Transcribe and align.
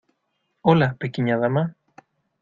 Hola, 0.63 0.95
pequeña 0.95 1.37
dama. 1.37 1.75